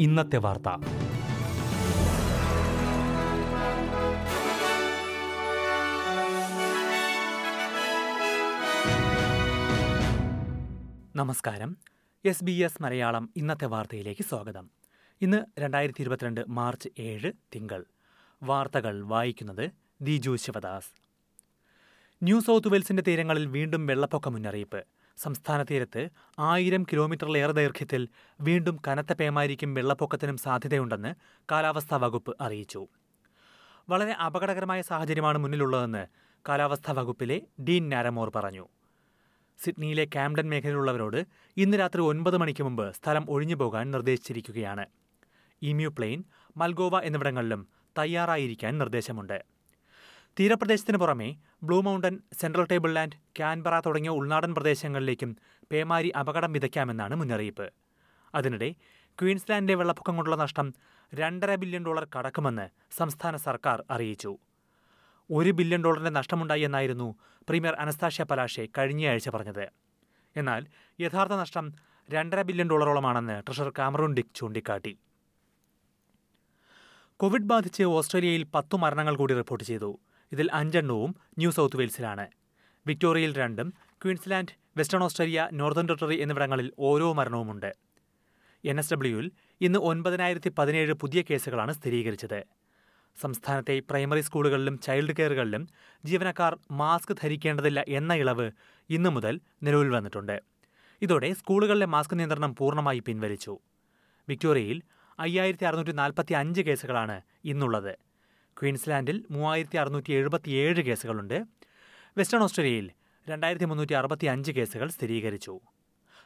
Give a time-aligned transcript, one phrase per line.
[0.00, 0.68] ഇന്നത്തെ വാർത്ത.
[11.16, 11.76] നമസ്കാരം.
[12.24, 14.70] എസ് ബി എസ് മലയാളം ഇന്നത്തെ വാർത്തയിലേക്ക് സ്വാഗതം.
[15.22, 17.84] ഇന്ന് രണ്ടായിരത്തി ഇരുപത്തിരണ്ട് മാർച്ച് ഏഴ് തിങ്കൾ.
[18.42, 19.70] വാർത്തകൾ വായിക്കുന്നത്
[20.00, 21.05] ദിജു ശിവദാസ്.
[22.22, 24.84] ന്യൂ സൗത്ത് വെയിൽസിന്റെ തീരങ്ങളിൽ വീണ്ടും വെള്ളപ്പൊക്ക മുന്നറിയിപ്പ്.
[25.16, 26.08] സംസ്ഥാന തീരത്ത്
[26.38, 28.08] ആയിരം കിലോമീറ്ററിലേറെ ദൈർഘ്യത്തിൽ
[28.40, 31.14] വീണ്ടും കനത്ത പേമാരിക്കും വെള്ളപ്പൊക്കത്തിനും സാധ്യതയുണ്ടെന്ന്
[31.52, 32.86] കാലാവസ്ഥാ വകുപ്പ് അറിയിച്ചു.
[33.88, 36.06] വളരെ അപകടകരമായ സാഹചര്യമാണ് മുന്നിലുള്ളതെന്ന്
[36.48, 38.68] കാലാവസ്ഥാ വകുപ്പിലെ ഡീൻ നാരമോർ പറഞ്ഞു.
[39.58, 41.26] സിഡ്നിയിലെ ക്യാംഡൻ മേഖലയിലുള്ളവരോട്
[41.56, 44.86] ഇന്ന് രാത്രി ഒൻപത് മണിക്ക് മുമ്പ് സ്ഥലം ഒഴിഞ്ഞു പോകാൻ നിർദ്ദേശിച്ചിരിക്കുകയാണ്.
[45.62, 46.24] ഇമ്യു പ്ലെയിൻ
[46.56, 49.55] മൽഗോവ എന്നിവിടങ്ങളിലും തയ്യാറായിരിക്കാൻ നിർദ്ദേശമുണ്ട്.
[50.40, 55.36] തീരപ്രദേശത്തിന് പുറമെ Blue Mountain Central Tableland Canberra തുടങ്ങിയ ഉൾനാടൻ പ്രദേശങ്ങളിലേക്കും
[55.72, 57.72] പേമാരി അപകടം വിതയ്ക്കാമെന്നാണ് മുന്നറിയിപ്പ്.
[58.34, 58.74] അതിനിടെ
[59.22, 60.74] ക്വീൻസ്ലാൻഡിലെ വെള്ളപ്പൊക്കം കൊണ്ടുള്ള നഷ്ടം
[61.14, 64.38] രണ്ടര ബില്യൺ ഡോളർ കടക്കുമെന്ന് സംസ്ഥാന സർക്കാർ അറിയിച്ചു.
[65.30, 67.16] ഒരു ബില്യൺ ഡോളറിന്റെ നഷ്ടമുണ്ടായി എന്നായിരുന്നു
[67.48, 69.68] പ്രീമിയർ അനസ്താഷ്യ പലാഷെ കഴിഞ്ഞയാഴ്ച പറഞ്ഞത്.
[70.36, 70.66] എന്നാൽ
[71.00, 71.72] യഥാർത്ഥ നഷ്ടം
[72.10, 74.98] രണ്ടര ബില്യൺ ഡോളറോളമാണെന്ന് ട്രഷർ കാമറൂൺ ഡിക് ചൂണ്ടിക്കാട്ടി.
[77.16, 79.98] കോവിഡ് ബാധിച്ച് ഓസ്ട്രേലിയയിൽ പത്തു മരണങ്ങൾ കൂടി റിപ്പോർട്ട് ചെയ്തു.
[80.32, 82.26] ഇതിൽ അഞ്ചെണ്ണവും ന്യൂ സൗത്ത് വെയിൽസിലാണ്.
[82.86, 87.72] വിക്ടോറിയയിൽ രണ്ടും Queensland Western Australia Northern Territory എന്നിവിടങ്ങളിൽ ഓരോ മരണവുമുണ്ട്.
[88.64, 92.44] എൻ എസ് ഡബ്ല്യുവിൽ ഇന്ന് ഒൻപതിനായിരത്തി പതിനേഴ് പുതിയ കേസുകളാണ് സ്ഥിരീകരിച്ചത്.
[93.20, 95.68] സംസ്ഥാനത്തെ പ്രൈമറി സ്കൂളുകളിലും ചൈൽഡ് കെയറുകളിലും
[96.04, 98.50] ജീവനക്കാർ മാസ്ക് ധരിക്കേണ്ടതില്ല എന്ന ഇളവ്
[98.90, 100.40] ഇന്നു മുതൽ നിലവിൽ വന്നിട്ടുണ്ട്.
[101.02, 103.58] ഇതോടെ സ്കൂളുകളിലെ മാസ്ക് നിയന്ത്രണം പൂർണമായി പിൻവലിച്ചു.
[104.28, 104.82] വിക്ടോറിയയിൽ
[105.18, 108.05] അയ്യായിരത്തി അറുന്നൂറ്റി നാൽപ്പത്തി അഞ്ച് കേസുകളാണ് ഇന്നുള്ളത്.
[108.62, 111.44] ക്വീൻസ്ലാൻഡിൽ മൂവായിരത്തി അറുന്നൂറ്റി എഴുപത്തിയേഴ് കേസുകളുണ്ട്.
[112.18, 112.90] വെസ്റ്റേൺ ഓസ്ട്രേലിയയിൽ
[113.28, 115.60] രണ്ടായിരത്തി മുന്നൂറ്റി അറുപത്തി അഞ്ച് കേസുകൾ സ്ഥിരീകരിച്ചു.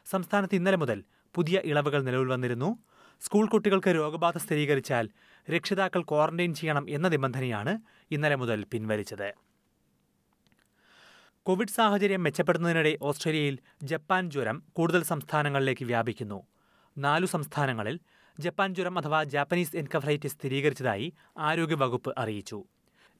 [0.05, 1.03] സംസ്ഥാനത്ത് ഇന്നലെ മുതൽ
[1.35, 2.77] പുതിയ ഇളവുകൾ നിലവിൽ വന്നിരുന്നു.
[3.21, 5.09] സ്കൂൾ കുട്ടികൾക്ക് രോഗബാധ സ്ഥിരീകരിച്ചാൽ
[5.51, 7.79] രക്ഷിതാക്കൾ ക്വാറന്റൈൻ ചെയ്യണം എന്ന നിബന്ധനയാണ്
[8.11, 9.33] ഇന്നലെ മുതൽ പിൻവലിച്ചത്.
[11.43, 16.43] കോവിഡ് സാഹചര്യം മെച്ചപ്പെടുന്നതിനിടെ ഓസ്ട്രേലിയയിൽ ജപ്പാൻ ജ്വരം കൂടുതൽ സംസ്ഥാനങ്ങളിലേക്ക് വ്യാപിക്കുന്നു.
[16.97, 17.99] നാലു സംസ്ഥാനങ്ങളിൽ
[18.39, 22.63] ജപ്പാൻ ജ്വരം അഥവാ ജാപ്പനീസ് എൻകഫലൈറ്റിസ് സ്ഥിരീകരിച്ചതായി ആരോഗ്യവകുപ്പ് അറിയിച്ചു.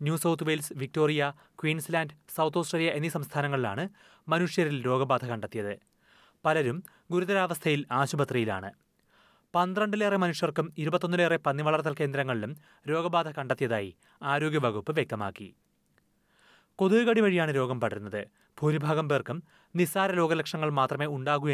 [0.02, 3.90] New South Wales Victoria Queensland South Australia എന്നീ സംസ്ഥാനങ്ങളിലാണ്
[4.28, 5.80] മനുഷ്യരിൽ രോഗബാധ കണ്ടെത്തിയത്.
[6.46, 8.72] പലരും ഗുരുതരാവസ്ഥയിൽ ആശുപത്രിയിലാണ്.
[9.56, 12.56] പന്ത്രണ്ടിലേറെ മനുഷ്യർക്കും ഇരുപത്തൊന്നിലേറെ പന്നിവളർത്തൽ കേന്ദ്രങ്ങളിലും
[12.90, 15.56] രോഗബാധ കണ്ടെത്തിയതായി ആരോഗ്യവകുപ്പ് വ്യക്തമാക്കി.
[16.82, 18.28] കൊതുക് കടി വഴിയാണ് രോഗം പടരുന്നത്.
[18.62, 19.44] ഭൂരിഭാഗം പേർക്കും
[19.76, 21.50] നിസ്സാര രോഗലക്ഷണങ്ങൾ മാത്രമേ ഉണ്ടാകൂ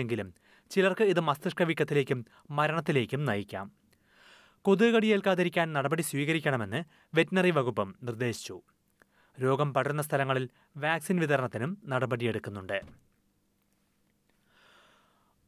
[0.69, 3.71] ചിലർക്ക് ഇത് മസ്തിഷ്കവീക്കത്തിലേക്കും മരണത്തിലേക്കും നയിക്കാം.
[4.61, 6.83] കൊതുക് കടിയേൽക്കാതിരിക്കാൻ നടപടി സ്വീകരിക്കണമെന്ന്
[7.13, 8.61] വെറ്റിനറി വകുപ്പും നിർദ്ദേശിച്ചു.
[9.43, 12.81] രോഗം പടരുന്ന സ്ഥലങ്ങളിൽ വാക്സിൻ വിതരണത്തിനും നടപടിയെടുക്കുന്നുണ്ട്.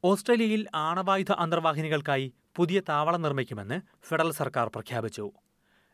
[0.04, 5.32] ഓസ്ട്രേലിയയിൽ ആണവായുധ അന്തർവാഹിനികൾക്കായി പുതിയ താവളം നിർമ്മിക്കുമെന്ന് ഫെഡറൽ സർക്കാർ പ്രഖ്യാപിച്ചു.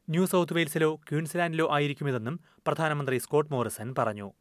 [0.09, 4.33] ന്യൂ സൌത്ത് വെയിൽസിലോ ക്വീൻസ്ലാൻഡിലോ ആയിരിക്കുമിതെന്നും പ്രധാനമന്ത്രി സ്കോട്ട് മോറിസൺ പറഞ്ഞു.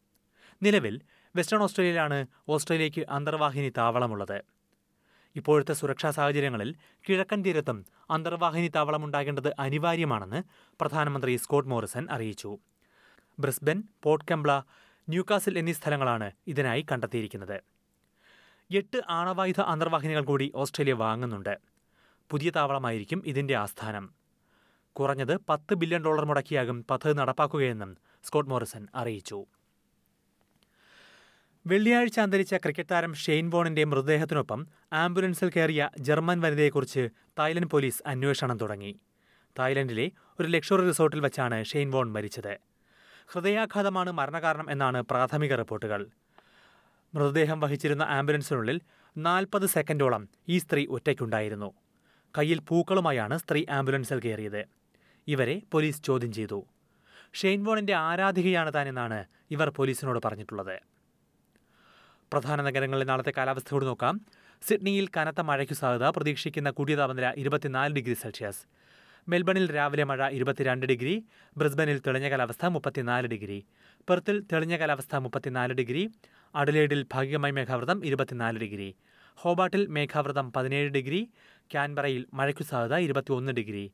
[0.63, 1.01] നിലവിൽ
[1.37, 4.43] വെസ്റ്റേൺ ഓസ്ട്രേലിയയിലാണ് ഓസ്ട്രേലിയയ്ക്ക് അന്തർവാഹിനി താവളമുള്ളത്.
[5.37, 6.75] ഇപ്പോഴത്തെ സുരക്ഷാ സാഹചര്യങ്ങളിൽ
[7.09, 10.43] കിഴക്കൻ തീരത്തും അന്തർവാഹിനി താവളമുണ്ടാകേണ്ടത് അനിവാര്യമാണെന്ന്
[10.81, 12.59] പ്രധാനമന്ത്രി സ്കോട്ട് മോറിസൺ അറിയിച്ചു.
[13.39, 14.63] ബ്രിസ്ബൻ പോർട്ട് കംബ്ല
[15.09, 17.61] ന്യൂകാസിൽ എന്നീ സ്ഥലങ്ങളാണ് ഇതിനായി കണ്ടെത്തിയിരിക്കുന്നത്.
[18.75, 21.59] എട്ട് ആണവായുധ അന്തർവാഹിനികൾ കൂടി ഓസ്ട്രേലിയ വാങ്ങുന്നുണ്ട്.
[22.31, 24.24] പുതിയ താവളമായിരിക്കും ഇതിന്റെ ആസ്ഥാനം.
[24.99, 29.39] കുറഞ്ഞത് പത്ത് ബില്യൺ ഡോളർ മുടക്കിയാകും പദ്ധതി നടപ്പാക്കുകയെന്നും സ്കോട്ട് മോറിസൺ അറിയിച്ചു.
[31.67, 38.93] വെള്ളിയാഴ്ച അന്തരിച്ച ക്രിക്കറ്റ് താരം ഷെയ്ൻ ബോണിന്റെ മൃതദേഹത്തിനൊപ്പം ആംബുലൻസിൽ കയറിയ ജർമ്മൻ വനിതയെക്കുറിച്ച് തായ്ലൻഡ് പോലീസ് അന്വേഷണം തുടങ്ങി.
[39.59, 40.07] തായ്ലൻഡിലെ
[40.41, 42.55] ഒരു ലക്ഷറി റിസോർട്ടിൽ വെച്ചാണ് ഷെയ്ൻ ബോൺ മരിച്ചത്.
[43.33, 46.07] ഹൃദയാഘാതമാണ് മരണകാരണം എന്നാണ് പ്രാഥമിക റിപ്പോർട്ടുകൾ.
[47.15, 48.81] മൃതദേഹം വഹിച്ചിരുന്ന ആംബുലൻസിനുള്ളിൽ
[49.17, 51.71] നാൽപ്പത് സെക്കൻഡോളം ഈ സ്ത്രീ ഒറ്റയ്ക്കുണ്ടായിരുന്നു.
[52.39, 54.84] കയ്യിൽ പൂക്കളുമായാണ് സ്ത്രീ ആംബുലൻസിൽ കയറിയത്.
[55.29, 56.67] ഇവരെ പോലീസ് ചോദ്യം ചെയ്തു.
[57.35, 60.81] ഷെയ്ൻവോണിന്റെ ആരാധികയാണ് താനെന്നാണ് ഇവർ പോലീസിനോട് പറഞ്ഞിട്ടുള്ളത്.
[62.33, 64.21] പ്രധാന നഗരങ്ങളിലെ നാളത്തെ കാലാവസ്ഥയോട് നോക്കാം.
[64.63, 68.67] സിഡ്നിയിൽ കനത്ത മഴയ്ക്കു സാധ്യത പ്രതീക്ഷിക്കുന്ന കൂടിയ താപനില ഇരുപത്തിനാല് ഡിഗ്രി സെൽഷ്യസ്.
[69.29, 71.25] മെൽബണിൽ രാവിലെ മഴ ഇരുപത്തിരണ്ട് ഡിഗ്രി
[71.57, 73.67] ബ്രിസ്ബനിൽ തെളിഞ്ഞ കാലാവസ്ഥ മുപ്പത്തിനാല് ഡിഗ്രി.
[74.09, 76.11] പെർത്തിൽ തെളിഞ്ഞ കാലാവസ്ഥ മുപ്പത്തിനാല് ഡിഗ്രി
[76.55, 78.97] അഡലേഡിൽ ഭാഗികമായി മേഘാവൃതം ഇരുപത്തിനാല് ഡിഗ്രി.
[79.35, 81.31] ഹോബാട്ടിൽ മേഘാവൃതം പതിനേഴ് ഡിഗ്രി
[81.73, 83.93] ക്യാൻബറയിൽ മഴയ്ക്കു സാധ്യത ഇരുപത്തിയൊന്ന് ഡിഗ്രി.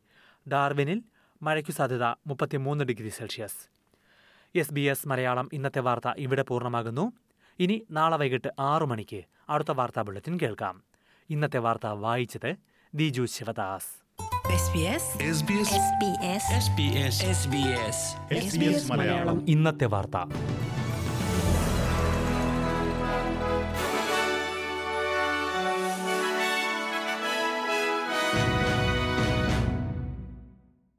[0.53, 1.03] ഡാർവിനിൽ
[1.43, 3.69] മഴയ്ക്കു സാധ്യത മുപ്പത്തിമൂന്ന് degree Celsius.
[4.55, 7.13] S B S Malayalam ഇന്നത്തെ വാർത്ത ഇവിടെ പൂർണമാകുന്നു.
[7.59, 10.83] ഇനി നാളെ വൈകിട്ട് ആറു മണിക്ക് അടുത്ത വാർത്താ ബുള്ളറ്റിൻ കേൾക്കാം.
[11.31, 12.57] ഇന്നത്തെ വാർത്ത വായിച്ചത്
[12.95, 14.01] Diju Sivadas.
[14.61, 15.05] SBS
[15.35, 17.99] SBS SBS SBS SBS
[18.45, 19.51] SBS Malayalam.
[19.51, 20.17] ഇന്നത്തെ വാർത്ത.